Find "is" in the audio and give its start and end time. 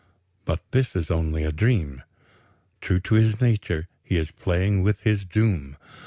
0.95-1.11, 4.17-4.31